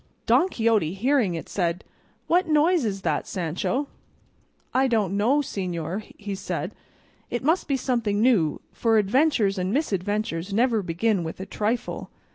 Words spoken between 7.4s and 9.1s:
must be something new, for